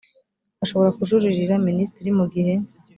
[0.63, 2.53] ashobora kujuririra minisitiri mu gihe